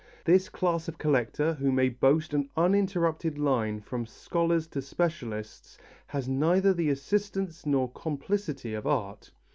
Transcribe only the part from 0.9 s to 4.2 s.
collector, who may boast an uninterrupted line from